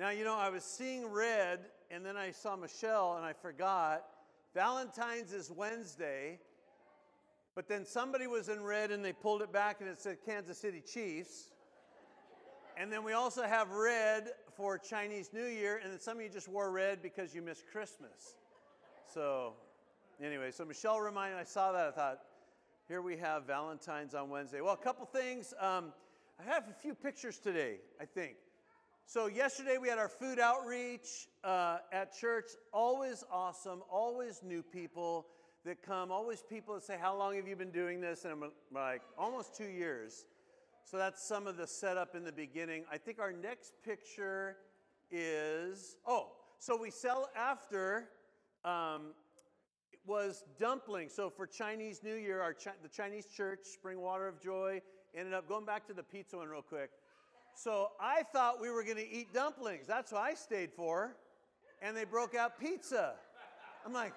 [0.00, 4.06] Now, you know, I was seeing red, and then I saw Michelle, and I forgot.
[4.54, 6.38] Valentine's is Wednesday,
[7.54, 10.56] but then somebody was in red, and they pulled it back, and it said Kansas
[10.56, 11.50] City Chiefs.
[12.78, 16.30] And then we also have red for Chinese New Year, and then some of you
[16.30, 18.36] just wore red because you missed Christmas.
[19.12, 19.52] So,
[20.18, 21.88] anyway, so Michelle reminded me, I saw that.
[21.88, 22.20] I thought,
[22.88, 24.62] here we have Valentine's on Wednesday.
[24.62, 25.52] Well, a couple things.
[25.60, 25.92] Um,
[26.40, 28.36] I have a few pictures today, I think.
[29.12, 32.52] So, yesterday we had our food outreach uh, at church.
[32.72, 35.26] Always awesome, always new people
[35.64, 38.22] that come, always people that say, How long have you been doing this?
[38.24, 40.26] And I'm like, Almost two years.
[40.84, 42.84] So, that's some of the setup in the beginning.
[42.88, 44.58] I think our next picture
[45.10, 46.28] is oh,
[46.60, 48.10] so we sell after.
[48.64, 49.14] Um,
[50.06, 51.12] was dumplings.
[51.12, 54.80] So for Chinese New Year, our the Chinese church, Spring Water of Joy,
[55.14, 56.90] ended up going back to the pizza one real quick.
[57.62, 59.86] So I thought we were going to eat dumplings.
[59.86, 61.14] That's what I stayed for.
[61.82, 63.12] And they broke out pizza.
[63.84, 64.14] I'm like,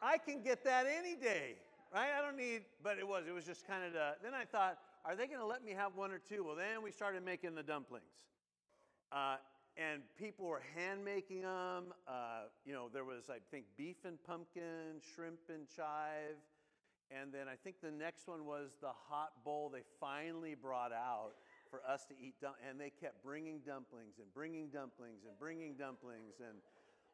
[0.00, 1.56] I can get that any day,
[1.92, 2.08] right?
[2.18, 4.78] I don't need, but it was, it was just kind of the, then I thought,
[5.04, 6.42] are they going to let me have one or two?
[6.42, 8.06] Well, then we started making the dumplings.
[9.12, 9.36] Uh,
[9.76, 11.92] and people were hand making them.
[12.06, 16.40] Uh, you know, there was, I think, beef and pumpkin, shrimp and chive.
[17.10, 21.32] And then I think the next one was the hot bowl they finally brought out
[21.70, 22.34] for us to eat.
[22.40, 26.58] Dum- and they kept bringing dumplings and bringing dumplings and bringing dumplings and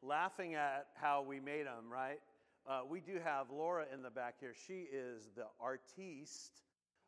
[0.02, 2.20] laughing at how we made them, right?
[2.66, 4.54] Uh, we do have Laura in the back here.
[4.66, 6.62] She is the artiste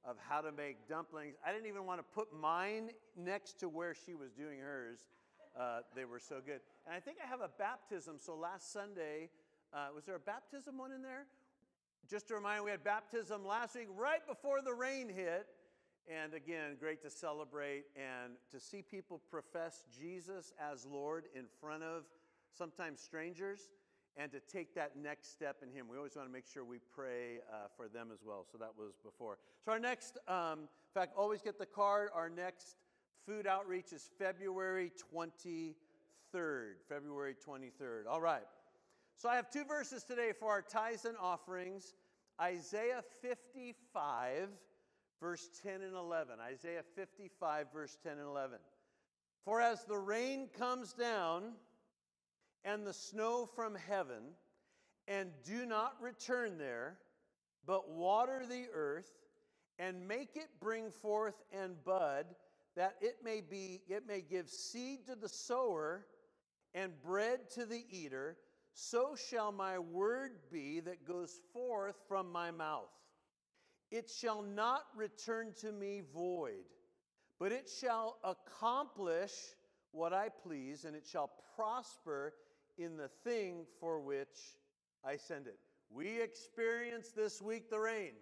[0.05, 1.37] of how to make dumplings.
[1.45, 5.01] I didn't even want to put mine next to where she was doing hers.
[5.59, 6.61] Uh, they were so good.
[6.87, 8.17] And I think I have a baptism.
[8.19, 9.31] So last Sunday,
[9.73, 11.27] uh, was there a baptism one in there?
[12.09, 15.47] Just a reminder, we had baptism last week right before the rain hit.
[16.09, 21.83] And again, great to celebrate and to see people profess Jesus as Lord in front
[21.83, 22.05] of
[22.57, 23.71] sometimes strangers
[24.17, 25.87] and to take that next step in Him.
[25.91, 28.47] We always want to make sure we pray uh, for them as well.
[28.51, 29.39] So that was before.
[29.65, 32.11] So, our next, um, in fact, always get the card.
[32.15, 32.77] Our next
[33.27, 35.75] food outreach is February 23rd.
[36.89, 38.07] February 23rd.
[38.09, 38.45] All right.
[39.17, 41.95] So, I have two verses today for our tithes and offerings
[42.41, 44.49] Isaiah 55
[45.21, 46.37] verse 10 and 11.
[46.41, 48.59] Isaiah 55, verse 10 and 11.
[49.45, 51.53] For as the rain comes down
[52.65, 54.35] and the snow from heaven,
[55.09, 56.99] and do not return there,
[57.65, 59.11] but water the earth
[59.79, 62.27] and make it bring forth and bud,
[62.75, 66.07] that it may be, it may give seed to the sower
[66.75, 68.37] and bread to the eater,
[68.73, 72.91] so shall my word be that goes forth from my mouth.
[73.91, 76.65] It shall not return to me void,
[77.39, 79.33] but it shall accomplish
[79.93, 82.35] what I please, and it shall prosper
[82.77, 84.59] in the thing for which
[85.05, 85.59] I send it.
[85.91, 88.13] We experienced this week the rain.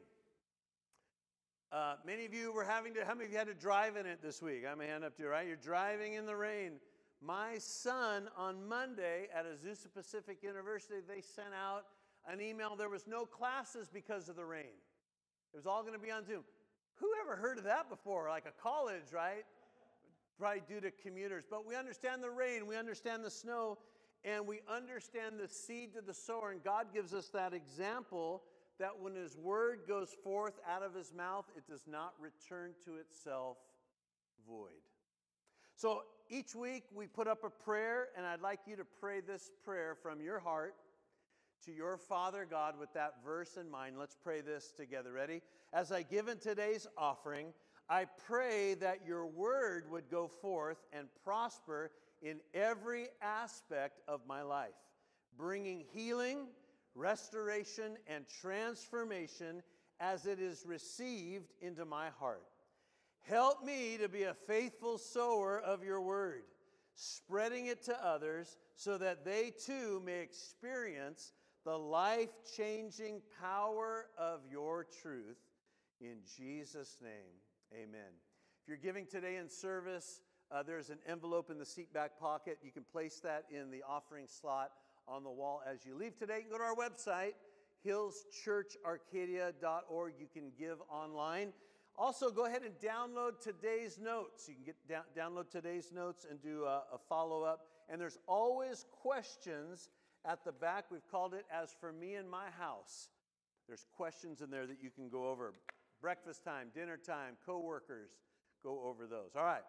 [1.72, 4.06] Uh, many of you were having to, how many of you had to drive in
[4.06, 4.64] it this week?
[4.70, 5.46] I'm a hand up to you, right?
[5.46, 6.74] You're driving in the rain.
[7.20, 11.86] My son on Monday at Azusa Pacific University, they sent out
[12.30, 12.76] an email.
[12.76, 14.76] There was no classes because of the rain.
[15.54, 16.42] It was all going to be on Zoom.
[16.96, 18.28] Who ever heard of that before?
[18.28, 19.44] Like a college, right?
[20.36, 21.44] Probably due to commuters.
[21.48, 23.78] But we understand the rain, we understand the snow,
[24.24, 26.50] and we understand the seed to the sower.
[26.50, 28.42] And God gives us that example
[28.80, 32.96] that when His word goes forth out of His mouth, it does not return to
[32.96, 33.56] itself
[34.48, 34.70] void.
[35.76, 39.52] So each week we put up a prayer, and I'd like you to pray this
[39.64, 40.74] prayer from your heart
[41.66, 43.96] to your Father God with that verse in mind.
[43.98, 45.12] Let's pray this together.
[45.12, 45.40] Ready?
[45.72, 47.54] As I give in today's offering,
[47.88, 51.90] I pray that your word would go forth and prosper
[52.22, 54.74] in every aspect of my life,
[55.38, 56.48] bringing healing,
[56.94, 59.62] restoration, and transformation
[60.00, 62.44] as it is received into my heart.
[63.22, 66.42] Help me to be a faithful sower of your word,
[66.94, 71.32] spreading it to others so that they too may experience
[71.64, 75.38] the life changing power of your truth.
[76.00, 77.38] In Jesus' name,
[77.72, 78.10] amen.
[78.62, 80.20] If you're giving today in service,
[80.50, 82.58] uh, there's an envelope in the seat back pocket.
[82.62, 84.72] You can place that in the offering slot
[85.08, 86.36] on the wall as you leave today.
[86.36, 87.32] You can go to our website,
[87.86, 90.12] hillschurcharcadia.org.
[90.18, 91.54] You can give online.
[91.96, 94.48] Also, go ahead and download today's notes.
[94.48, 97.68] You can get down, download today's notes and do a, a follow up.
[97.88, 99.90] And there's always questions
[100.24, 103.08] at the back, we've called it As for Me and My House.
[103.68, 105.52] There's questions in there that you can go over.
[106.00, 108.10] Breakfast time, dinner time, coworkers,
[108.62, 109.30] go over those.
[109.36, 109.62] All right.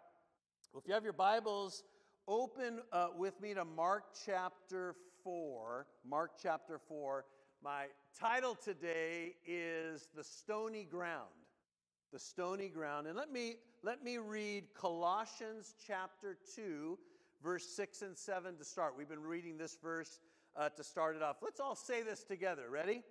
[0.72, 1.84] Well, if you have your Bibles
[2.28, 5.86] open uh, with me to Mark chapter 4.
[6.08, 7.24] Mark chapter 4.
[7.62, 7.86] My
[8.18, 11.28] title today is The Stony Ground.
[12.12, 13.06] The Stony Ground.
[13.06, 16.98] And let me, let me read Colossians chapter 2,
[17.42, 18.94] verse 6 and 7 to start.
[18.96, 20.20] We've been reading this verse
[20.58, 21.36] uh, to start it off.
[21.42, 22.64] Let's all say this together.
[22.70, 23.02] Ready?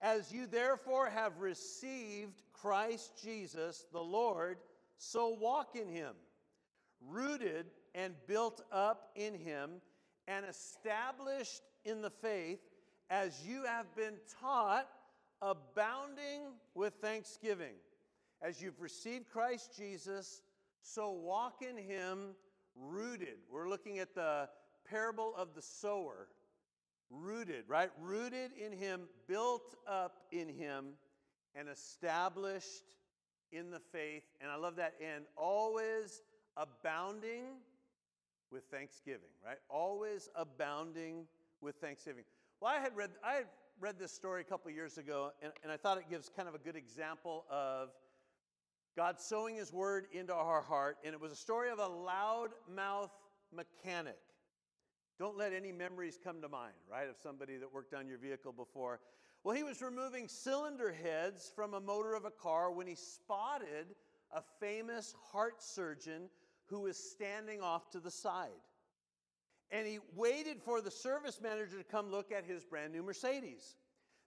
[0.00, 4.58] As you therefore have received Christ Jesus the Lord,
[4.98, 6.14] so walk in him,
[7.00, 9.80] rooted and built up in him,
[10.28, 12.60] and established in the faith,
[13.08, 14.88] as you have been taught,
[15.40, 17.74] abounding with thanksgiving.
[18.42, 20.42] As you've received Christ Jesus,
[20.82, 22.34] so walk in him,
[22.74, 23.38] rooted.
[23.50, 24.48] We're looking at the
[24.88, 26.28] parable of the sower
[27.10, 27.90] rooted, right?
[28.00, 30.94] Rooted in Him, built up in Him,
[31.54, 32.84] and established
[33.52, 34.24] in the faith.
[34.40, 35.24] And I love that end.
[35.36, 36.22] Always
[36.56, 37.44] abounding
[38.50, 39.58] with thanksgiving, right?
[39.68, 41.26] Always abounding
[41.60, 42.24] with thanksgiving.
[42.60, 43.46] Well, I had read, I had
[43.80, 46.54] read this story a couple years ago, and, and I thought it gives kind of
[46.54, 47.90] a good example of
[48.96, 50.96] God sowing His word into our heart.
[51.04, 53.10] And it was a story of a loudmouth
[53.54, 54.18] mechanic.
[55.18, 58.52] Don't let any memories come to mind, right, of somebody that worked on your vehicle
[58.52, 59.00] before.
[59.44, 63.94] Well, he was removing cylinder heads from a motor of a car when he spotted
[64.32, 66.28] a famous heart surgeon
[66.66, 68.50] who was standing off to the side.
[69.70, 73.76] And he waited for the service manager to come look at his brand new Mercedes.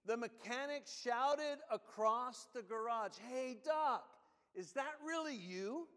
[0.05, 4.05] The mechanic shouted across the garage, Hey, Doc,
[4.55, 5.87] is that really you?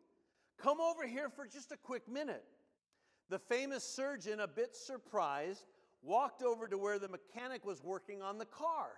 [0.58, 2.44] Come over here for just a quick minute.
[3.32, 5.64] The famous surgeon, a bit surprised,
[6.02, 8.90] walked over to where the mechanic was working on the car.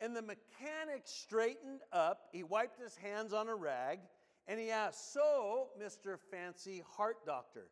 [0.00, 3.98] And the mechanic straightened up, he wiped his hands on a rag,
[4.46, 6.18] and he asked, So, Mr.
[6.30, 7.66] Fancy Heart Doctor,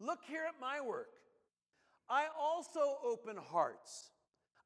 [0.00, 1.10] look here at my work.
[2.08, 4.12] I also open hearts.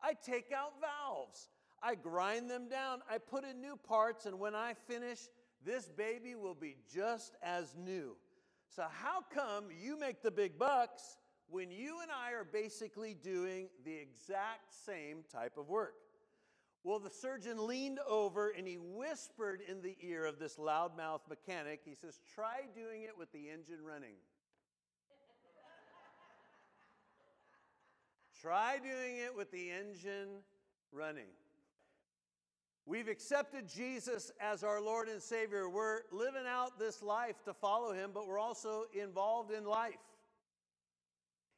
[0.00, 1.48] I take out valves.
[1.82, 3.00] I grind them down.
[3.10, 5.18] I put in new parts, and when I finish,
[5.64, 8.14] this baby will be just as new.
[8.68, 11.16] So, how come you make the big bucks
[11.48, 15.94] when you and I are basically doing the exact same type of work?
[16.86, 21.80] Well, the surgeon leaned over and he whispered in the ear of this loudmouth mechanic.
[21.84, 24.14] He says, Try doing it with the engine running.
[28.40, 30.28] Try doing it with the engine
[30.92, 31.26] running.
[32.88, 35.68] We've accepted Jesus as our Lord and Savior.
[35.68, 39.94] We're living out this life to follow Him, but we're also involved in life.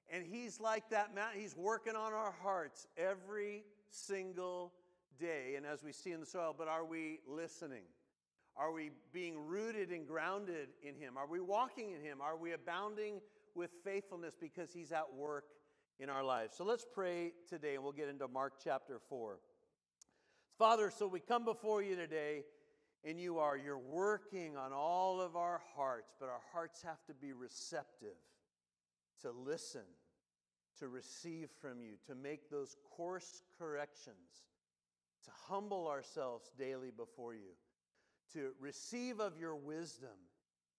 [0.09, 4.73] And He's like that mountain, He's working on our hearts every single
[5.21, 5.53] day.
[5.59, 7.85] And as we see in the soil, but are we listening?
[8.57, 11.19] Are we being rooted and grounded in Him?
[11.19, 12.23] Are we walking in Him?
[12.23, 13.21] Are we abounding
[13.55, 15.45] with faithfulness because He's at work
[16.01, 16.57] in our lives?
[16.57, 19.41] So let's pray today, and we'll get into Mark chapter 4.
[20.58, 22.43] Father, so we come before you today,
[23.05, 27.14] and you are, you're working on all of our hearts, but our hearts have to
[27.14, 28.16] be receptive
[29.22, 29.84] to listen,
[30.81, 34.46] to receive from you, to make those course corrections,
[35.25, 37.55] to humble ourselves daily before you,
[38.32, 40.10] to receive of your wisdom,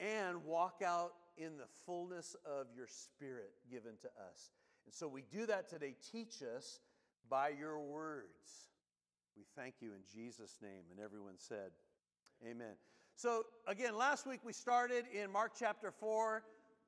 [0.01, 4.51] and walk out in the fullness of your spirit given to us.
[4.86, 5.95] And so we do that today.
[6.12, 6.81] Teach us
[7.29, 8.69] by your words.
[9.39, 10.84] We thank you in Jesus' name.
[10.91, 11.72] And everyone said,
[12.46, 12.74] Amen.
[13.15, 16.43] So, again, last week we started in Mark chapter 4,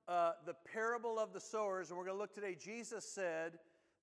[0.10, 1.89] uh, the parable of the sowers.
[1.89, 2.58] And we're going to look today.
[2.62, 3.53] Jesus said,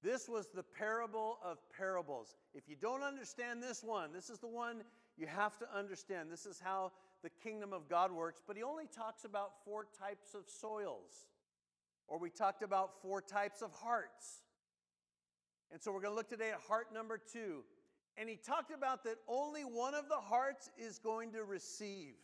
[0.02, 2.36] This was the parable of parables.
[2.54, 4.82] If you don't understand this one, this is the one
[5.18, 6.32] you have to understand.
[6.32, 8.40] This is how the kingdom of God works.
[8.46, 11.26] But he only talks about four types of soils,
[12.06, 14.44] or we talked about four types of hearts.
[15.70, 17.62] And so we're going to look today at heart number two
[18.18, 22.14] and he talked about that only one of the hearts is going to receive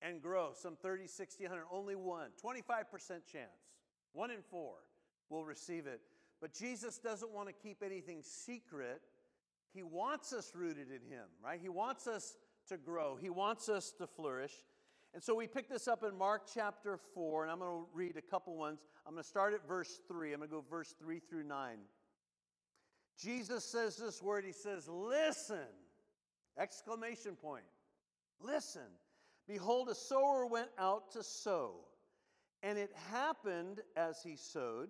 [0.00, 1.64] and grow some 30, 60, 100.
[1.70, 2.30] Only one.
[2.42, 2.62] 25%
[3.30, 3.50] chance.
[4.12, 4.74] One in four
[5.28, 6.00] will receive it.
[6.40, 9.02] But Jesus doesn't want to keep anything secret.
[9.74, 11.60] He wants us rooted in Him, right?
[11.60, 12.36] He wants us
[12.68, 14.52] to grow, He wants us to flourish.
[15.14, 18.16] And so we pick this up in Mark chapter 4, and I'm going to read
[18.18, 18.80] a couple ones.
[19.06, 20.34] I'm going to start at verse 3.
[20.34, 21.78] I'm going to go verse 3 through 9.
[23.20, 25.66] Jesus says this word, he says, Listen!
[26.58, 27.64] Exclamation point.
[28.40, 28.90] Listen.
[29.46, 31.76] Behold, a sower went out to sow.
[32.62, 34.88] And it happened as he sowed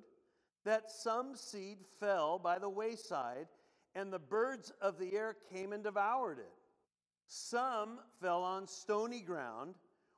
[0.65, 3.47] that some seed fell by the wayside,
[3.95, 6.53] and the birds of the air came and devoured it.
[7.27, 9.75] Some fell on stony ground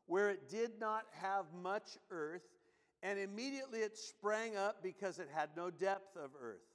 [0.07, 2.43] where it did not have much earth,
[3.03, 6.70] and immediately it sprang up because it had no depth of earth.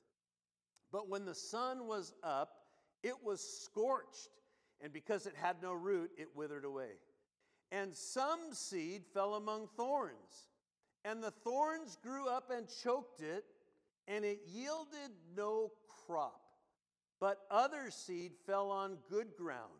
[0.92, 2.66] But when the sun was up,
[3.04, 4.30] it was scorched,
[4.82, 6.92] and because it had no root, it withered away.
[7.72, 10.48] And some seed fell among thorns,
[11.04, 13.46] and the thorns grew up and choked it,
[14.08, 15.72] and it yielded no
[16.06, 16.42] crop.
[17.20, 19.72] But other seed fell on good ground,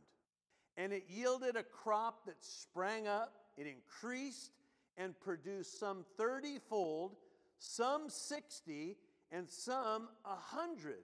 [0.78, 4.52] and it yielded a crop that sprang up, it increased,
[4.98, 7.12] and produced some thirtyfold,
[7.60, 8.98] some sixty,
[9.32, 11.04] and some a hundred.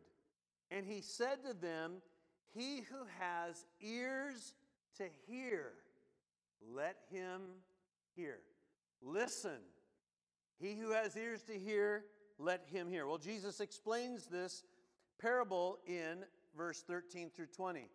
[0.69, 2.01] And he said to them,
[2.53, 4.53] He who has ears
[4.97, 5.73] to hear,
[6.73, 7.41] let him
[8.15, 8.39] hear.
[9.01, 9.59] Listen.
[10.59, 12.05] He who has ears to hear,
[12.37, 13.07] let him hear.
[13.07, 14.63] Well, Jesus explains this
[15.19, 16.23] parable in
[16.55, 17.87] verse 13 through 20.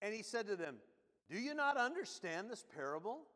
[0.00, 0.76] And he said to them,
[1.30, 3.26] Do you not understand this parable?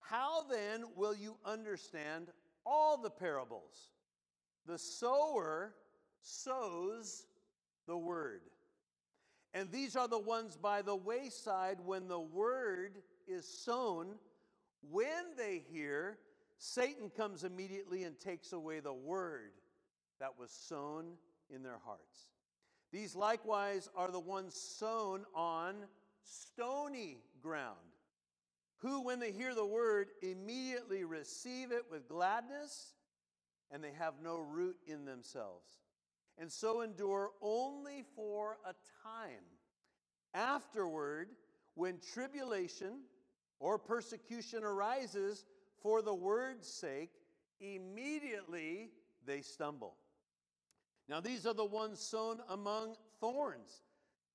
[0.00, 2.28] How then will you understand
[2.64, 3.90] all the parables?
[4.68, 5.72] The sower
[6.20, 7.24] sows
[7.86, 8.42] the word.
[9.54, 14.16] And these are the ones by the wayside when the word is sown.
[14.90, 16.18] When they hear,
[16.58, 19.52] Satan comes immediately and takes away the word
[20.20, 21.14] that was sown
[21.48, 22.28] in their hearts.
[22.92, 25.76] These likewise are the ones sown on
[26.22, 27.76] stony ground,
[28.78, 32.92] who, when they hear the word, immediately receive it with gladness,
[33.70, 35.78] and they have no root in themselves
[36.38, 39.42] and so endure only for a time.
[40.34, 41.28] Afterward,
[41.74, 43.00] when tribulation
[43.58, 45.44] or persecution arises
[45.82, 47.10] for the word's sake,
[47.60, 48.90] immediately
[49.26, 49.96] they stumble.
[51.08, 53.82] Now, these are the ones sown among thorns.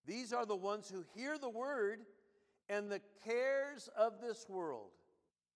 [0.06, 2.00] These are the ones who hear the word,
[2.68, 4.92] and the cares of this world,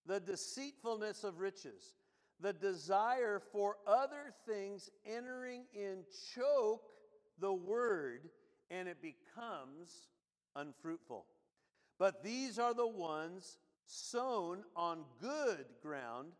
[0.05, 1.95] the deceitfulness of riches,
[2.39, 6.03] the desire for other things entering in
[6.35, 6.83] choke
[7.39, 8.29] the word
[8.69, 10.09] and it becomes
[10.55, 11.25] unfruitful.
[11.99, 16.33] But these are the ones sown on good ground,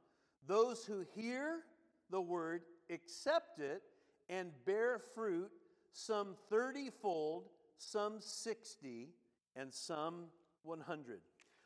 [0.45, 1.61] those who hear
[2.09, 3.81] the word, accept it,
[4.29, 5.49] and bear fruit,
[5.93, 7.43] some thirtyfold,
[7.77, 9.09] some sixty,
[9.55, 10.25] and some
[10.63, 11.19] 100.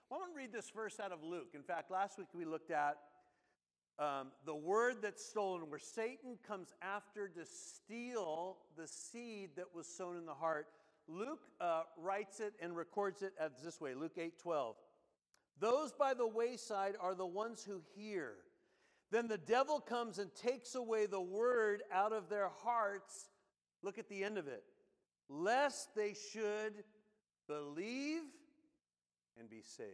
[0.10, 1.50] Well, I want to read this verse out of Luke.
[1.54, 2.98] In fact, last week we looked at
[4.02, 9.86] um, the word that's stolen, where Satan comes after to steal the seed that was
[9.86, 10.68] sown in the heart.
[11.08, 14.76] Luke uh, writes it and records it as this way Luke 8 12.
[15.60, 18.34] Those by the wayside are the ones who hear.
[19.12, 23.30] Then the devil comes and takes away the word out of their hearts.
[23.84, 24.64] Look at the end of it.
[25.30, 26.84] Lest they should
[27.48, 28.22] believe
[29.38, 29.90] and be saved.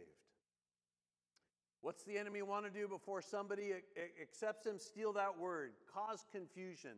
[1.80, 3.72] What's the enemy want to do before somebody
[4.20, 4.78] accepts him?
[4.78, 6.96] Steal that word, cause confusion,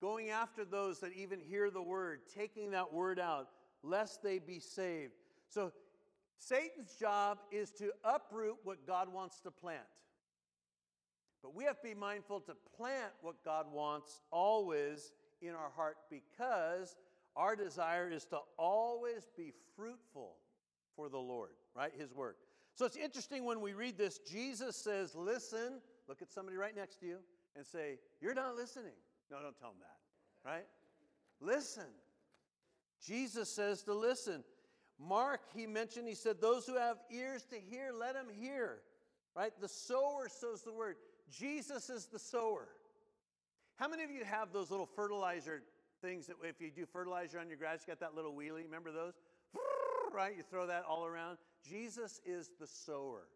[0.00, 3.48] going after those that even hear the word, taking that word out,
[3.82, 5.12] lest they be saved.
[5.48, 5.72] So,
[6.38, 9.80] Satan's job is to uproot what God wants to plant.
[11.42, 15.96] But we have to be mindful to plant what God wants always in our heart
[16.10, 16.96] because
[17.36, 20.36] our desire is to always be fruitful
[20.94, 21.92] for the Lord, right?
[21.96, 22.36] His work.
[22.76, 27.00] So it's interesting when we read this, Jesus says, Listen, look at somebody right next
[27.00, 27.16] to you
[27.56, 28.92] and say, You're not listening.
[29.30, 30.66] No, don't tell them that, right?
[31.40, 31.86] Listen.
[33.04, 34.44] Jesus says to listen.
[34.98, 38.80] Mark, he mentioned, he said, Those who have ears to hear, let them hear,
[39.34, 39.52] right?
[39.58, 40.96] The sower sows the word.
[41.30, 42.68] Jesus is the sower.
[43.76, 45.62] How many of you have those little fertilizer
[46.02, 48.64] things that if you do fertilizer on your grass, you got that little wheelie?
[48.64, 49.14] Remember those?
[50.14, 50.34] Right?
[50.34, 51.36] You throw that all around.
[51.68, 53.28] Jesus is the sower,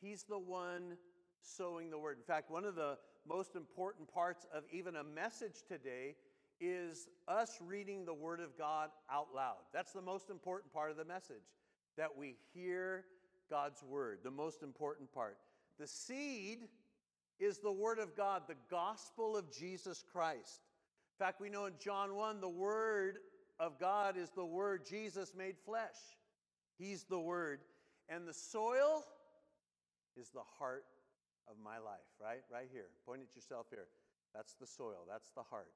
[0.00, 0.96] He's the one
[1.40, 2.16] sowing the word.
[2.18, 6.16] In fact, one of the most important parts of even a message today
[6.60, 9.58] is us reading the Word of God out loud.
[9.72, 11.44] That's the most important part of the message,
[11.96, 13.04] that we hear
[13.50, 15.36] God's Word, the most important part.
[15.78, 16.68] The seed
[17.38, 20.60] is the Word of God, the gospel of Jesus Christ.
[21.18, 23.18] In fact, we know in John 1, the Word
[23.60, 25.96] of God is the Word Jesus made flesh.
[26.78, 27.60] He's the Word.
[28.08, 29.04] And the soil
[30.16, 30.84] is the heart
[31.48, 32.42] of my life, right?
[32.52, 32.86] Right here.
[33.04, 33.86] Point at yourself here.
[34.34, 35.06] That's the soil.
[35.10, 35.72] That's the heart.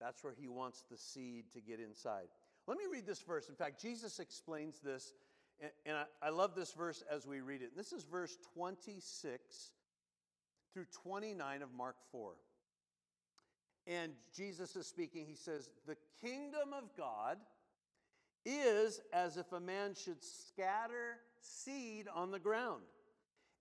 [0.00, 2.28] That's where He wants the seed to get inside.
[2.66, 3.48] Let me read this verse.
[3.48, 5.14] In fact, Jesus explains this,
[5.86, 7.76] and I love this verse as we read it.
[7.76, 9.72] This is verse 26
[10.72, 12.32] through 29 of Mark 4.
[13.86, 15.24] And Jesus is speaking.
[15.26, 17.38] He says, The kingdom of God
[18.48, 22.82] is as if a man should scatter seed on the ground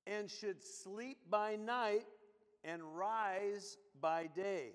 [0.05, 2.05] and should sleep by night
[2.63, 4.69] and rise by day.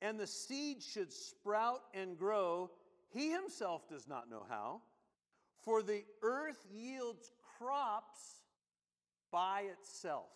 [0.00, 2.70] And the seed should sprout and grow.
[3.10, 4.80] He himself does not know how.
[5.64, 8.42] For the earth yields crops
[9.30, 10.30] by itself.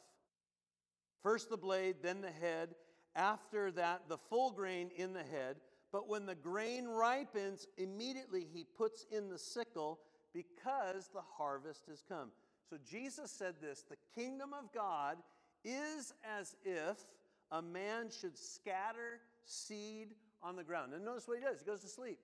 [1.23, 2.75] First the blade, then the head.
[3.15, 5.57] After that, the full grain in the head.
[5.93, 9.99] But when the grain ripens, immediately he puts in the sickle
[10.33, 12.31] because the harvest has come.
[12.69, 15.17] So Jesus said this the kingdom of God
[15.65, 16.99] is as if
[17.51, 20.95] a man should scatter seed on the ground.
[20.95, 22.19] And notice what he does he goes to sleep.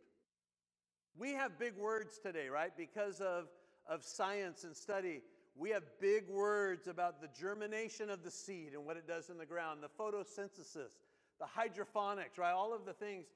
[1.18, 2.70] We have big words today, right?
[2.76, 3.46] Because of,
[3.88, 5.23] of science and study,
[5.56, 9.38] we have big words about the germination of the seed and what it does in
[9.38, 10.90] the ground, the photosynthesis,
[11.38, 12.52] the hydroponics, right?
[12.52, 13.26] All of the things.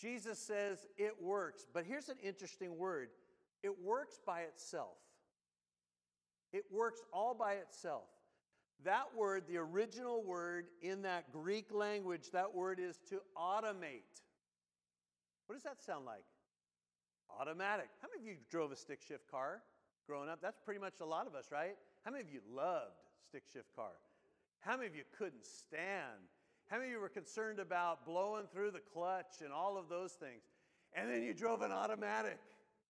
[0.00, 1.66] Jesus says it works.
[1.72, 3.08] But here's an interesting word
[3.62, 4.96] it works by itself.
[6.52, 8.04] It works all by itself.
[8.84, 14.22] That word, the original word in that Greek language, that word is to automate.
[15.46, 16.24] What does that sound like?
[17.40, 17.88] Automatic.
[18.02, 19.62] How many of you drove a stick shift car
[20.06, 20.40] growing up?
[20.42, 21.76] That's pretty much a lot of us, right?
[22.04, 22.94] How many of you loved
[23.28, 23.92] stick shift car?
[24.60, 26.30] How many of you couldn't stand?
[26.68, 30.12] How many of you were concerned about blowing through the clutch and all of those
[30.12, 30.42] things?
[30.94, 32.38] And then you drove an automatic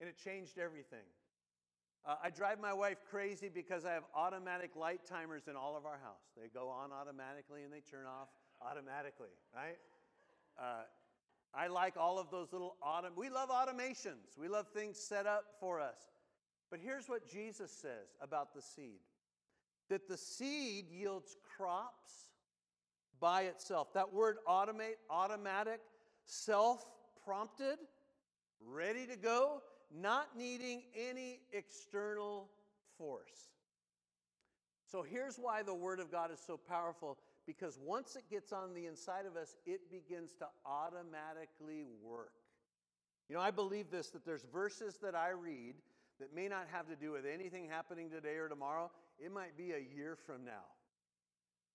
[0.00, 1.04] and it changed everything.
[2.06, 5.84] Uh, I drive my wife crazy because I have automatic light timers in all of
[5.84, 6.22] our house.
[6.40, 8.28] They go on automatically and they turn off
[8.62, 9.76] automatically, right?
[10.58, 10.84] Uh,
[11.52, 13.10] I like all of those little autom.
[13.16, 14.38] We love automations.
[14.38, 15.98] We love things set up for us.
[16.70, 19.00] But here's what Jesus says about the seed:
[19.88, 22.26] that the seed yields crops
[23.20, 23.92] by itself.
[23.94, 25.80] That word automate, automatic,
[26.24, 27.78] self-prompted,
[28.64, 29.62] ready to go
[29.94, 32.48] not needing any external
[32.98, 33.50] force.
[34.90, 38.74] So here's why the Word of God is so powerful because once it gets on
[38.74, 42.32] the inside of us, it begins to automatically work.
[43.28, 45.74] You know, I believe this that there's verses that I read
[46.20, 49.72] that may not have to do with anything happening today or tomorrow, it might be
[49.72, 50.64] a year from now.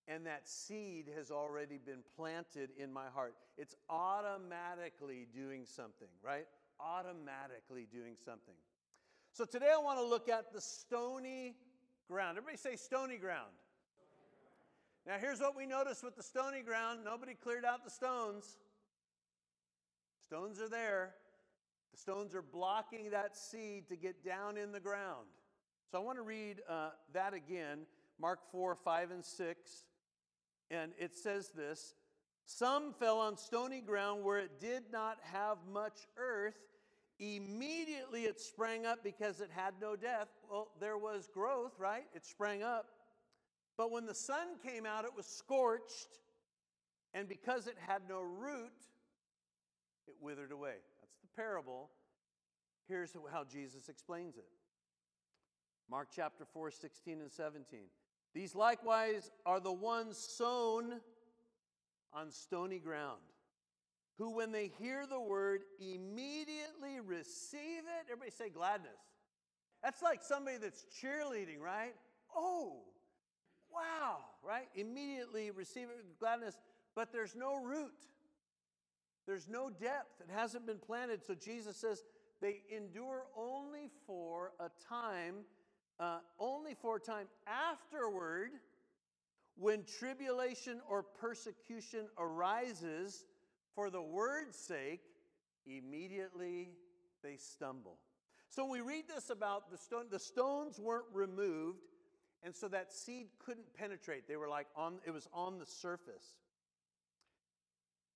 [0.08, 3.34] And that seed has already been planted in my heart.
[3.56, 6.46] It's automatically doing something, right?
[6.82, 8.54] automatically doing something.
[9.32, 11.54] So today I want to look at the stony
[12.08, 12.36] ground.
[12.36, 13.50] Everybody say stony ground.
[15.06, 18.58] Now, here's what we notice with the stony ground nobody cleared out the stones.
[20.22, 21.14] Stones are there.
[21.92, 25.26] The stones are blocking that seed to get down in the ground.
[25.90, 27.80] So I want to read uh, that again
[28.20, 29.84] Mark 4, 5, and 6.
[30.72, 31.94] And it says this
[32.46, 36.56] Some fell on stony ground where it did not have much earth,
[37.22, 40.26] Immediately it sprang up because it had no death.
[40.50, 42.04] Well, there was growth, right?
[42.14, 42.86] It sprang up.
[43.78, 46.18] But when the sun came out, it was scorched.
[47.14, 48.72] And because it had no root,
[50.08, 50.74] it withered away.
[51.00, 51.90] That's the parable.
[52.88, 54.48] Here's how Jesus explains it
[55.88, 57.82] Mark chapter 4, 16 and 17.
[58.34, 61.00] These likewise are the ones sown
[62.12, 63.20] on stony ground
[64.18, 68.06] who, when they hear the word, immediately receive it.
[68.10, 69.00] Everybody say gladness.
[69.82, 71.94] That's like somebody that's cheerleading, right?
[72.34, 72.82] Oh,
[73.72, 74.68] wow, right?
[74.74, 76.56] Immediately receive it with gladness,
[76.94, 77.90] but there's no root.
[79.26, 80.20] There's no depth.
[80.20, 81.24] It hasn't been planted.
[81.24, 82.04] So Jesus says
[82.40, 85.44] they endure only for a time,
[86.00, 88.50] uh, only for a time afterward,
[89.56, 93.24] when tribulation or persecution arises
[93.74, 95.02] for the word's sake,
[95.66, 96.70] immediately
[97.22, 97.98] they stumble.
[98.48, 101.80] So we read this about the stone, the stones weren't removed,
[102.42, 104.26] and so that seed couldn't penetrate.
[104.26, 106.36] They were like on, it was on the surface.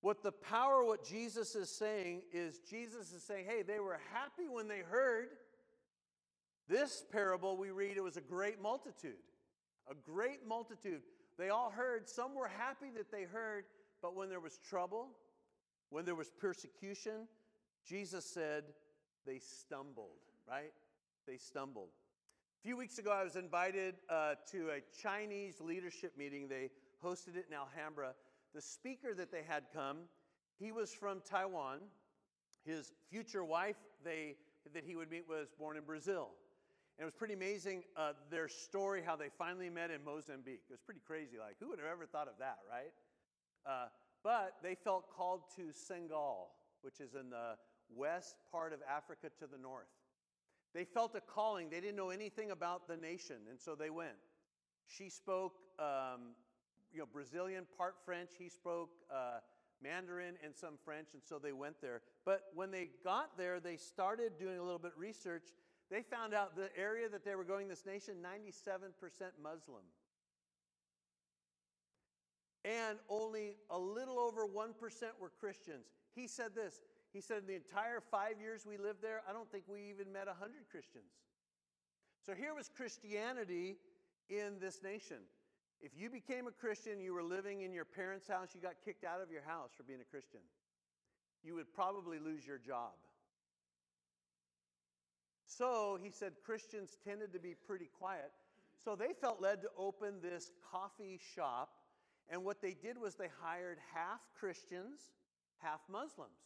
[0.01, 4.47] What the power, what Jesus is saying is Jesus is saying, hey, they were happy
[4.47, 5.29] when they heard.
[6.67, 9.23] This parable we read, it was a great multitude.
[9.89, 11.01] A great multitude.
[11.37, 12.09] They all heard.
[12.09, 13.65] Some were happy that they heard,
[14.01, 15.09] but when there was trouble,
[15.89, 17.27] when there was persecution,
[17.87, 18.63] Jesus said
[19.25, 20.73] they stumbled, right?
[21.25, 21.89] They stumbled.
[22.59, 26.49] A few weeks ago, I was invited uh, to a Chinese leadership meeting.
[26.49, 26.71] They
[27.03, 28.13] hosted it in Alhambra.
[28.53, 29.99] The speaker that they had come,
[30.59, 31.79] he was from Taiwan.
[32.65, 34.35] His future wife they,
[34.73, 36.31] that he would meet was born in Brazil.
[36.97, 40.61] And it was pretty amazing uh, their story, how they finally met in Mozambique.
[40.67, 41.37] It was pretty crazy.
[41.39, 42.91] Like, who would have ever thought of that, right?
[43.65, 43.87] Uh,
[44.23, 46.49] but they felt called to Senegal,
[46.81, 47.55] which is in the
[47.95, 49.85] west part of Africa to the north.
[50.73, 51.69] They felt a calling.
[51.69, 54.17] They didn't know anything about the nation, and so they went.
[54.87, 56.33] She spoke um,
[56.91, 58.31] you know, Brazilian, part French.
[58.37, 59.39] He spoke uh,
[59.81, 62.01] Mandarin and some French, and so they went there.
[62.25, 65.43] But when they got there, they started doing a little bit of research.
[65.89, 68.91] They found out the area that they were going, this nation, 97%
[69.41, 69.83] Muslim.
[72.65, 74.73] And only a little over 1%
[75.19, 75.85] were Christians.
[76.13, 79.49] He said this He said, in the entire five years we lived there, I don't
[79.49, 81.11] think we even met 100 Christians.
[82.25, 83.77] So here was Christianity
[84.29, 85.17] in this nation.
[85.79, 89.05] If you became a Christian, you were living in your parents' house, you got kicked
[89.05, 90.41] out of your house for being a Christian,
[91.43, 92.93] you would probably lose your job.
[95.47, 98.31] So he said Christians tended to be pretty quiet.
[98.83, 101.69] So they felt led to open this coffee shop.
[102.29, 104.99] And what they did was they hired half Christians,
[105.59, 106.37] half Muslims.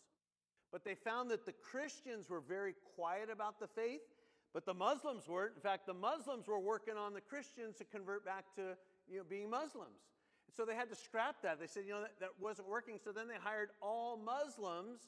[0.71, 4.01] But they found that the Christians were very quiet about the faith,
[4.53, 5.53] but the Muslims weren't.
[5.55, 8.77] In fact, the Muslims were working on the Christians to convert back to
[9.11, 9.99] you know, being Muslims.
[10.55, 11.59] So they had to scrap that.
[11.59, 12.99] They said, you know, that, that wasn't working.
[13.03, 15.07] So then they hired all Muslims.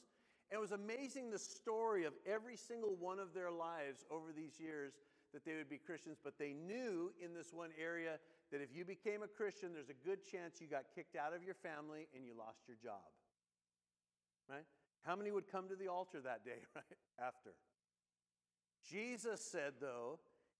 [0.50, 4.60] And it was amazing the story of every single one of their lives over these
[4.60, 4.92] years
[5.32, 6.18] that they would be Christians.
[6.22, 8.18] But they knew in this one area
[8.52, 11.42] that if you became a Christian, there's a good chance you got kicked out of
[11.42, 13.04] your family and you lost your job.
[14.48, 14.64] Right?
[15.02, 16.84] How many would come to the altar that day, right?
[17.18, 17.50] After.
[18.88, 20.18] Jesus said, though,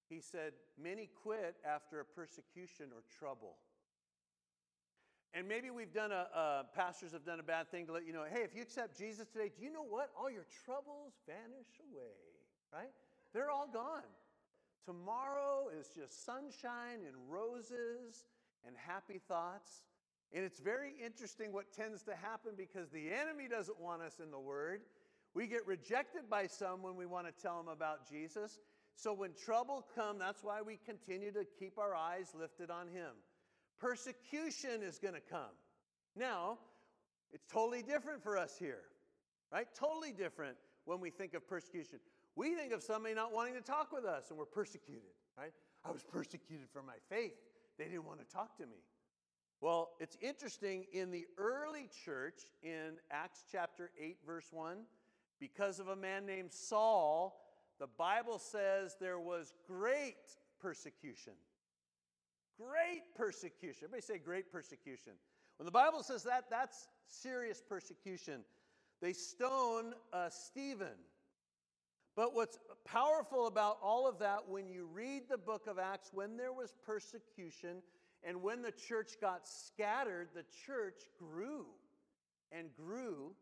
[0.09, 3.57] he said, Many quit after a persecution or trouble.
[5.37, 8.12] And maybe we've done a, uh, pastors have done a bad thing to let you
[8.12, 10.11] know, hey, if you accept Jesus today, do you know what?
[10.16, 12.14] All your troubles vanish away,
[12.73, 12.92] right?
[13.33, 14.07] They're all gone.
[14.87, 18.27] Tomorrow is just sunshine and roses
[18.64, 19.83] and happy thoughts.
[20.33, 24.31] And it's very interesting what tends to happen because the enemy doesn't want us in
[24.31, 24.83] the Word.
[25.35, 28.61] We get rejected by some when we want to tell them about Jesus.
[28.94, 33.11] So when trouble comes, that's why we continue to keep our eyes lifted on Him.
[33.85, 35.53] Persecution is going to come.
[36.16, 36.57] Now,
[37.35, 38.81] it's totally different for us here,
[39.53, 39.66] right?
[39.79, 41.99] Totally different when we think of persecution.
[42.35, 45.53] We think of somebody not wanting to talk with us and we're persecuted, right?
[45.85, 47.35] I was persecuted for my faith.
[47.77, 48.79] They didn't want to talk to me.
[49.61, 54.79] Well, it's interesting in the early church in Acts chapter 8, verse 1,
[55.38, 57.38] because of a man named Saul,
[57.79, 60.16] the Bible says there was great
[60.59, 61.35] persecution.
[62.59, 63.85] Great persecution.
[63.85, 65.14] Everybody say great persecution.
[65.59, 68.45] When the Bible says that, that's serious persecution.
[69.01, 70.97] They stone uh, Stephen.
[72.17, 76.37] But what's powerful about all of that, when you read the book of Acts, when
[76.37, 77.83] there was persecution
[78.23, 81.67] and when the church got scattered, the church grew
[82.53, 83.33] and grew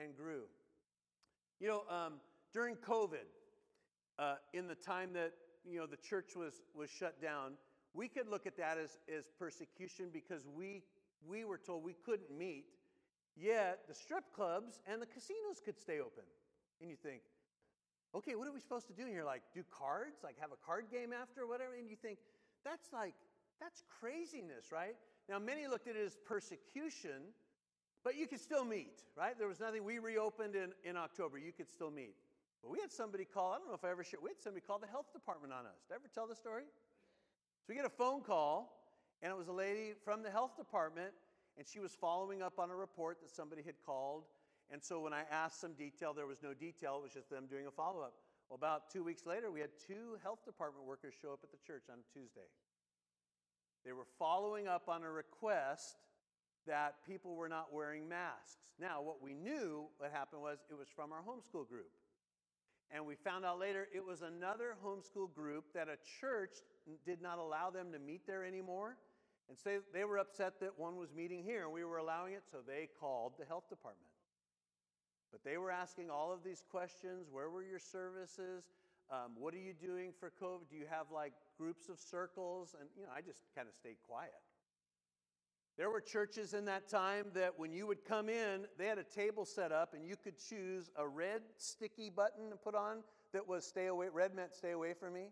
[0.00, 0.44] and grew.
[1.60, 2.14] You know, um,
[2.52, 3.26] during COVID,
[4.18, 5.32] uh, in the time that
[5.64, 7.52] you know the church was was shut down,
[7.94, 10.82] we could look at that as, as persecution because we
[11.28, 12.64] we were told we couldn't meet.
[13.36, 16.24] Yet the strip clubs and the casinos could stay open.
[16.80, 17.22] And you think,
[18.14, 19.24] okay, what are we supposed to do here?
[19.24, 21.74] Like do cards, like have a card game after, or whatever.
[21.78, 22.18] And you think,
[22.64, 23.14] that's like,
[23.60, 24.96] that's craziness, right?
[25.28, 27.32] Now, many looked at it as persecution,
[28.04, 29.38] but you could still meet, right?
[29.38, 29.84] There was nothing.
[29.84, 31.38] We reopened in, in October.
[31.38, 32.16] You could still meet.
[32.62, 34.64] But we had somebody call, I don't know if I ever shared, we had somebody
[34.66, 35.82] call the health department on us.
[35.88, 36.64] Did I ever tell the story?
[37.62, 38.74] So we get a phone call,
[39.22, 41.12] and it was a lady from the health department,
[41.56, 44.24] and she was following up on a report that somebody had called.
[44.72, 47.46] And so when I asked some detail, there was no detail, it was just them
[47.48, 48.14] doing a follow up.
[48.48, 51.58] Well, about two weeks later, we had two health department workers show up at the
[51.64, 52.50] church on Tuesday.
[53.84, 55.98] They were following up on a request
[56.66, 58.72] that people were not wearing masks.
[58.80, 61.90] Now, what we knew what happened was it was from our homeschool group.
[62.90, 66.56] And we found out later it was another homeschool group that a church
[67.04, 68.96] did not allow them to meet there anymore.
[69.48, 72.42] And so they were upset that one was meeting here and we were allowing it,
[72.50, 74.08] so they called the health department.
[75.30, 78.64] But they were asking all of these questions Where were your services?
[79.10, 80.70] Um, what are you doing for COVID?
[80.70, 82.74] Do you have like groups of circles?
[82.78, 84.32] And, you know, I just kind of stayed quiet.
[85.78, 89.04] There were churches in that time that when you would come in, they had a
[89.04, 92.98] table set up and you could choose a red sticky button to put on
[93.32, 94.08] that was stay away.
[94.12, 95.30] Red meant stay away from me.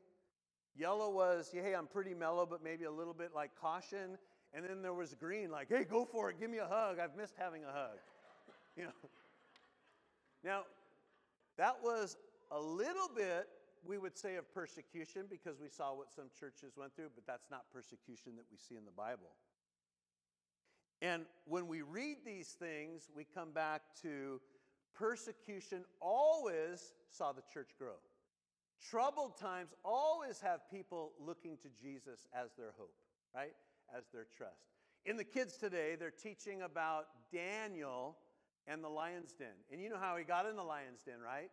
[0.76, 4.18] Yellow was, hey, I'm pretty mellow, but maybe a little bit like caution.
[4.52, 6.98] And then there was green, like, hey, go for it, give me a hug.
[6.98, 7.98] I've missed having a hug.
[8.76, 9.11] you know.
[10.42, 10.62] Now,
[11.59, 12.16] that was
[12.50, 13.48] a little bit,
[13.85, 17.50] we would say, of persecution because we saw what some churches went through, but that's
[17.50, 19.30] not persecution that we see in the Bible.
[21.02, 24.40] And when we read these things, we come back to
[24.94, 27.96] persecution always saw the church grow.
[28.88, 32.95] Troubled times always have people looking to Jesus as their hope,
[33.35, 33.53] right?
[33.97, 34.71] As their trust.
[35.05, 38.16] In the kids today, they're teaching about Daniel
[38.66, 39.49] and the lion's den.
[39.73, 41.51] And you know how he got in the lion's den, right?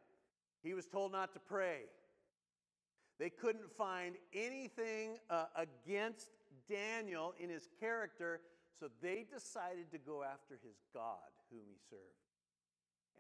[0.64, 1.82] He was told not to pray.
[3.20, 6.30] They couldn't find anything uh, against
[6.70, 8.42] Daniel in his character,
[8.80, 12.02] so they decided to go after his God, whom he served.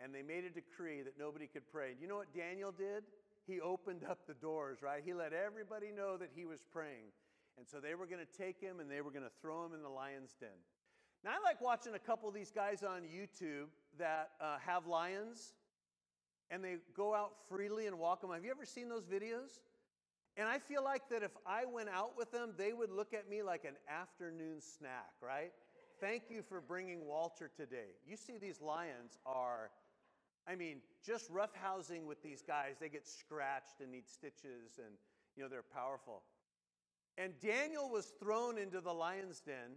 [0.04, 1.92] And they made a decree that nobody could pray.
[1.92, 3.04] And you know what Daniel did?
[3.48, 5.02] He opened up the doors, right?
[5.04, 7.12] He let everybody know that he was praying.
[7.58, 9.74] And so they were going to take him and they were going to throw him
[9.74, 10.50] in the lion's den.
[11.24, 15.54] Now, I like watching a couple of these guys on YouTube that uh, have lions
[16.50, 18.32] and they go out freely and walk them.
[18.32, 19.60] Have you ever seen those videos?
[20.38, 23.28] And I feel like that if I went out with them, they would look at
[23.28, 25.52] me like an afternoon snack, right?
[26.00, 27.96] Thank you for bringing Walter today.
[28.06, 29.72] You see, these lions are,
[30.48, 34.96] I mean, just roughhousing with these guys, they get scratched and need stitches, and,
[35.36, 36.22] you know, they're powerful.
[37.18, 39.76] And Daniel was thrown into the lion's den,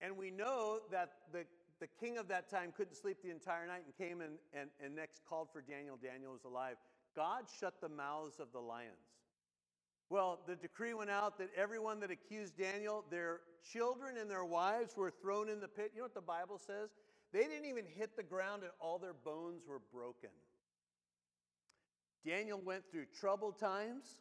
[0.00, 1.44] and we know that the,
[1.80, 4.94] the king of that time couldn't sleep the entire night and came and, and, and
[4.94, 5.98] next called for Daniel.
[6.00, 6.76] Daniel was alive.
[7.16, 8.92] God shut the mouths of the lions.
[10.10, 13.40] Well, the decree went out that everyone that accused Daniel, their
[13.72, 15.90] children and their wives were thrown in the pit.
[15.94, 16.90] You know what the Bible says?
[17.32, 20.30] They didn't even hit the ground and all their bones were broken.
[22.24, 24.20] Daniel went through troubled times.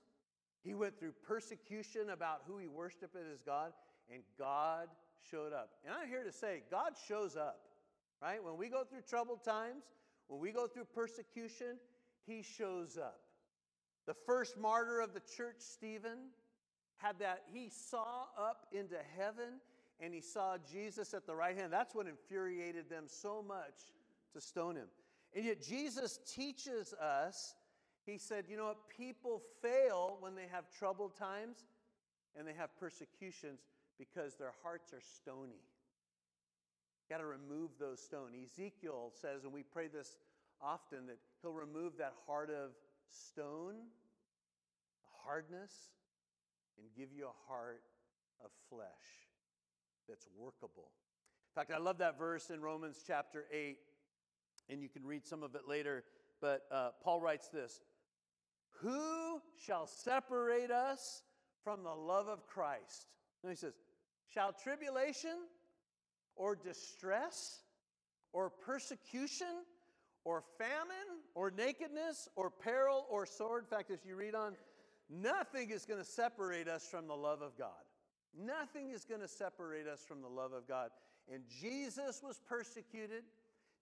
[0.64, 3.72] He went through persecution about who he worshiped as God,
[4.14, 4.88] and God
[5.32, 5.70] showed up.
[5.86, 7.62] And I'm here to say, God shows up,
[8.22, 8.44] right?
[8.44, 9.84] When we go through troubled times,
[10.28, 11.78] when we go through persecution,
[12.26, 13.22] he shows up.
[14.06, 16.30] The first martyr of the church, Stephen,
[16.98, 19.60] had that, he saw up into heaven
[20.00, 21.74] and he saw Jesus at the right hand.
[21.74, 23.92] That's what infuriated them so much
[24.34, 24.88] to stone him.
[25.36, 27.56] And yet, Jesus teaches us,
[28.06, 28.90] he said, you know what?
[28.96, 31.66] People fail when they have troubled times
[32.38, 33.60] and they have persecutions
[33.98, 35.62] because their hearts are stony.
[37.10, 38.34] Got to remove those stones.
[38.36, 40.18] Ezekiel says, and we pray this
[40.62, 42.72] often, that he'll remove that heart of
[43.10, 43.76] stone,
[45.26, 45.72] hardness,
[46.78, 47.82] and give you a heart
[48.44, 49.27] of flesh
[50.08, 50.92] that's workable.
[51.56, 53.78] In fact, I love that verse in Romans chapter 8,
[54.70, 56.04] and you can read some of it later.
[56.42, 57.82] But uh, Paul writes this
[58.82, 61.24] Who shall separate us
[61.64, 63.08] from the love of Christ?
[63.44, 63.74] And he says,
[64.34, 65.38] Shall tribulation
[66.36, 67.62] or distress
[68.34, 69.64] or persecution
[70.24, 73.64] or famine or nakedness or peril or sword?
[73.64, 74.56] In fact, as you read on,
[75.10, 77.70] nothing is going to separate us from the love of God.
[78.36, 80.90] Nothing is going to separate us from the love of God.
[81.32, 83.24] And Jesus was persecuted.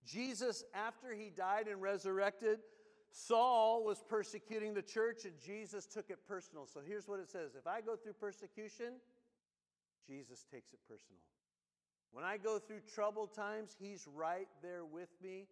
[0.06, 2.60] Jesus, after he died and resurrected,
[3.12, 6.68] Saul was persecuting the church, and Jesus took it personal.
[6.68, 8.94] So here's what it says If I go through persecution,
[10.08, 11.22] Jesus takes it personal.
[12.12, 15.48] When I go through troubled times, He's right there with me,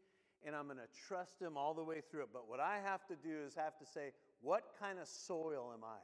[0.45, 2.29] and I'm going to trust Him all the way through it.
[2.31, 5.83] But what I have to do is have to say, what kind of soil am
[5.83, 5.99] I?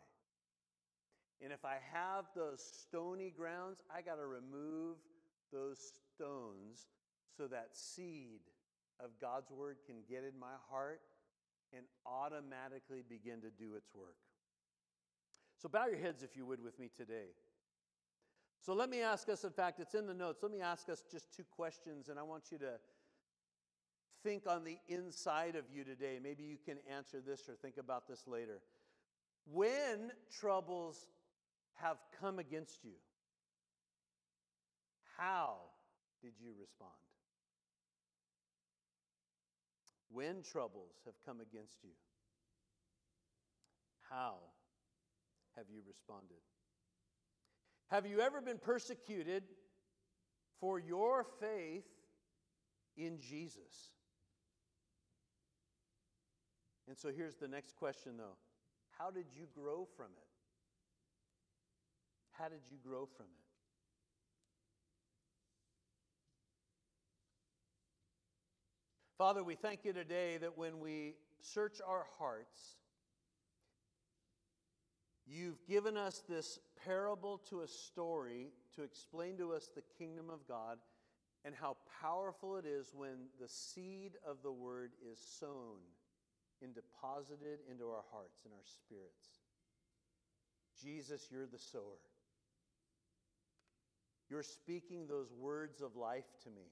[1.41, 4.97] And if I have those stony grounds, I got to remove
[5.53, 5.79] those
[6.13, 6.87] stones
[7.37, 8.41] so that seed
[8.99, 11.01] of God's word can get in my heart
[11.75, 14.17] and automatically begin to do its work.
[15.61, 17.29] So bow your heads, if you would, with me today.
[18.61, 20.43] So let me ask us, in fact, it's in the notes.
[20.43, 22.73] Let me ask us just two questions, and I want you to
[24.23, 26.19] think on the inside of you today.
[26.21, 28.59] Maybe you can answer this or think about this later.
[29.45, 31.07] When troubles
[31.81, 32.95] have come against you,
[35.17, 35.55] how
[36.21, 36.91] did you respond?
[40.11, 41.91] When troubles have come against you,
[44.09, 44.35] how
[45.55, 46.37] have you responded?
[47.87, 49.43] Have you ever been persecuted
[50.59, 51.85] for your faith
[52.97, 53.91] in Jesus?
[56.87, 58.37] And so here's the next question, though
[58.97, 60.28] How did you grow from it?
[62.39, 63.45] How did you grow from it?
[69.17, 72.77] Father, we thank you today that when we search our hearts,
[75.31, 80.47] You've given us this parable to a story to explain to us the kingdom of
[80.47, 80.79] God
[81.45, 85.77] and how powerful it is when the seed of the word is sown
[86.63, 89.27] and deposited into our hearts and our spirits.
[90.81, 91.99] Jesus, you're the sower.
[94.29, 96.67] You're speaking those words of life to me.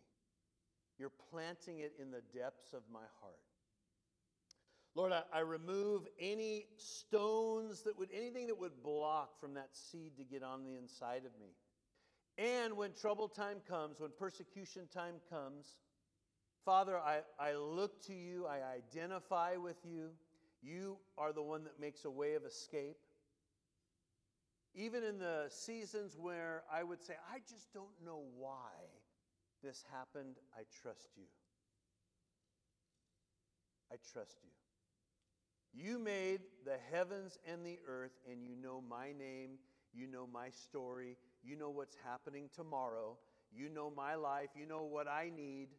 [1.00, 3.40] You're planting it in the depths of my heart.
[4.96, 10.18] Lord, I, I, remove any stones that would, anything that would block from that seed
[10.18, 11.54] to get on the inside of me.
[12.40, 15.76] And when trouble time comes, when persecution time comes,
[16.66, 20.10] Father, I, I look to you, I identify with you.
[20.62, 22.98] You are the one that makes a way of escape.
[24.80, 28.70] Even in the seasons where I would say, I just don't know why
[29.64, 31.24] this happened, I trust you.
[33.92, 34.52] I trust you.
[35.74, 39.58] You made the heavens and the earth, and you know my name,
[39.94, 43.18] you know my story, you know what's happening tomorrow,
[43.52, 45.70] you know my life, you know what I need.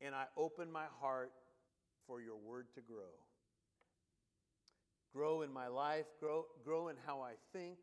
[0.00, 1.32] And I open my heart
[2.06, 3.10] for your word to grow.
[5.12, 7.76] Grow in my life, grow, grow in how I think,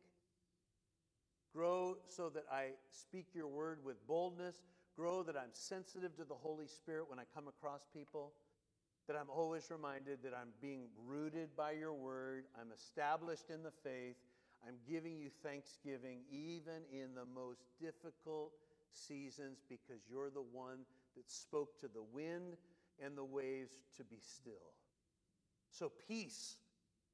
[1.54, 4.64] grow so that I speak your word with boldness,
[4.96, 8.34] grow that I'm sensitive to the Holy Spirit when I come across people
[9.08, 13.72] that I'm always reminded that I'm being rooted by your word, I'm established in the
[13.84, 14.18] faith,
[14.68, 18.52] I'm giving you thanksgiving even in the most difficult
[18.94, 20.80] seasons because you're the one
[21.16, 22.56] that spoke to the wind
[23.04, 24.74] and the waves to be still.
[25.72, 26.58] So, peace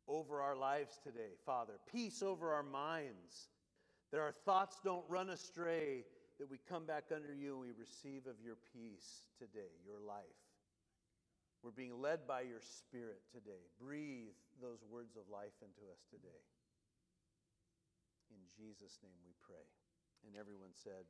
[0.08, 1.74] over our lives today, Father.
[1.92, 3.50] Peace over our minds.
[4.12, 6.06] That our thoughts don't run astray,
[6.40, 10.24] that we come back under you and we receive of your peace today, your life.
[11.64, 13.66] We're being led by your Spirit today.
[13.82, 16.46] Breathe those words of life into us today.
[18.30, 19.66] In Jesus' name we pray.
[20.28, 21.10] And everyone said,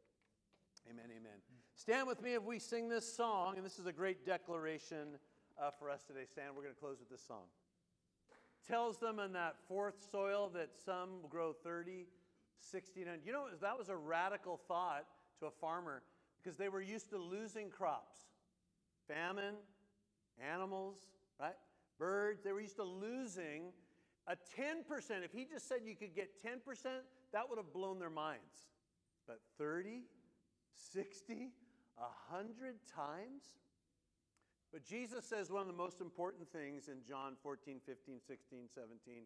[0.89, 1.39] Amen, amen.
[1.75, 5.17] Stand with me if we sing this song, and this is a great declaration
[5.59, 6.25] uh, for us today.
[6.29, 7.49] Stand, we're going to close with this song.
[8.67, 12.07] Tells them in that fourth soil that some grow 30,
[12.59, 15.05] 60, and you know, that was a radical thought
[15.39, 16.01] to a farmer
[16.41, 18.17] because they were used to losing crops.
[19.07, 19.55] Famine,
[20.51, 20.97] animals,
[21.39, 21.55] right?
[21.99, 23.71] Birds, they were used to losing
[24.27, 25.23] a 10%.
[25.23, 26.57] If he just said you could get 10%,
[27.33, 28.67] that would have blown their minds.
[29.27, 30.01] But 30,
[30.93, 31.51] 60,
[32.29, 33.43] 100 times?
[34.73, 39.23] But Jesus says one of the most important things in John 14, 15, 16, 17,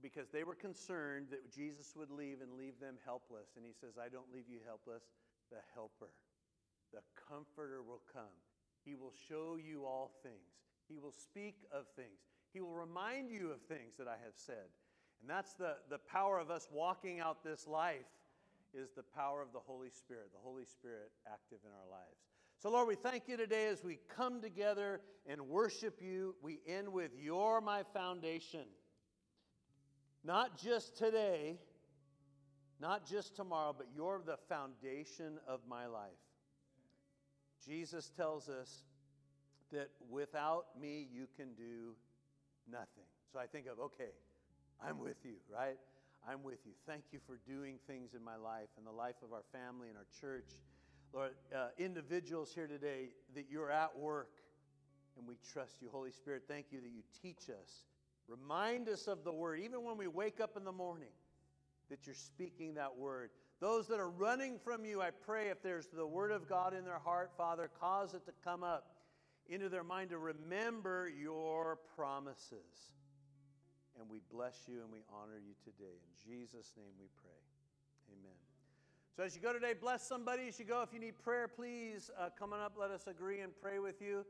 [0.00, 3.54] because they were concerned that Jesus would leave and leave them helpless.
[3.56, 5.04] And he says, I don't leave you helpless.
[5.50, 6.08] The helper,
[6.92, 8.32] the comforter will come.
[8.84, 10.64] He will show you all things.
[10.88, 12.24] He will speak of things.
[12.52, 14.72] He will remind you of things that I have said.
[15.20, 18.10] And that's the, the power of us walking out this life
[18.74, 22.31] is the power of the Holy Spirit, the Holy Spirit active in our lives.
[22.62, 26.36] So, Lord, we thank you today as we come together and worship you.
[26.42, 28.66] We end with You're my foundation.
[30.22, 31.56] Not just today,
[32.80, 36.10] not just tomorrow, but you're the foundation of my life.
[37.66, 38.84] Jesus tells us
[39.72, 41.96] that without me, you can do
[42.70, 43.08] nothing.
[43.32, 44.12] So I think of, okay,
[44.80, 45.78] I'm with you, right?
[46.28, 46.74] I'm with you.
[46.86, 49.98] Thank you for doing things in my life and the life of our family and
[49.98, 50.46] our church.
[51.12, 54.30] Lord, uh, individuals here today, that you're at work
[55.18, 55.88] and we trust you.
[55.90, 57.84] Holy Spirit, thank you that you teach us.
[58.28, 61.12] Remind us of the word, even when we wake up in the morning,
[61.90, 63.30] that you're speaking that word.
[63.60, 66.84] Those that are running from you, I pray if there's the Word of God in
[66.84, 68.96] their heart, Father, cause it to come up
[69.48, 72.90] into their mind to remember your promises.
[74.00, 75.94] And we bless you and we honor you today.
[75.94, 77.38] In Jesus' name we pray.
[78.18, 78.41] Amen.
[79.14, 80.80] So as you go today, bless somebody as you go.
[80.80, 82.72] If you need prayer, please uh, come on up.
[82.80, 84.24] Let us agree and pray with you.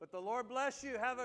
[0.00, 0.98] But the Lord bless you.
[0.98, 1.14] Have a